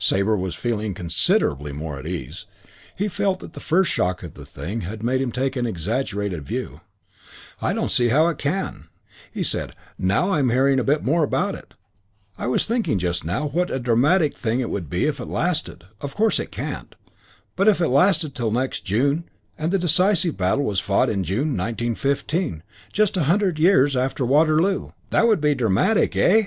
Sabre 0.00 0.36
was 0.36 0.56
feeling 0.56 0.92
considerably 0.92 1.70
more 1.70 2.00
at 2.00 2.04
ease. 2.08 2.46
He 2.96 3.06
felt 3.06 3.38
that 3.38 3.52
the 3.52 3.60
first 3.60 3.92
shock 3.92 4.24
of 4.24 4.34
the 4.34 4.44
thing 4.44 4.80
had 4.80 5.04
made 5.04 5.20
him 5.20 5.30
take 5.30 5.54
an 5.54 5.68
exaggerated 5.68 6.42
view. 6.44 6.80
"I 7.62 7.72
don't 7.72 7.92
see 7.92 8.08
how 8.08 8.26
it 8.26 8.38
can," 8.38 8.88
he 9.30 9.44
said, 9.44 9.76
"now 9.96 10.32
I'm 10.32 10.50
hearing 10.50 10.80
a 10.80 10.82
bit 10.82 11.04
more 11.04 11.22
about 11.22 11.54
it. 11.54 11.74
I 12.36 12.48
was 12.48 12.66
thinking 12.66 12.98
just 12.98 13.24
now 13.24 13.46
what 13.46 13.70
a 13.70 13.78
dramatic 13.78 14.36
thing 14.36 14.58
it 14.58 14.68
would 14.70 14.90
be 14.90 15.06
if 15.06 15.20
it 15.20 15.26
lasted 15.28 15.84
of 16.00 16.16
course 16.16 16.40
it 16.40 16.50
can't 16.50 16.96
but 17.54 17.68
if 17.68 17.80
it 17.80 17.86
lasted 17.86 18.34
till 18.34 18.50
next 18.50 18.80
June 18.84 19.30
and 19.56 19.70
the 19.70 19.78
decisive 19.78 20.36
battle 20.36 20.64
was 20.64 20.80
fought 20.80 21.08
in 21.08 21.22
June, 21.22 21.50
1915, 21.56 22.64
just 22.92 23.16
a 23.16 23.22
hundred 23.30 23.60
years 23.60 23.96
after 23.96 24.26
Waterloo. 24.26 24.90
That 25.10 25.28
would 25.28 25.40
be 25.40 25.54
dramatic, 25.54 26.16
eh?" 26.16 26.46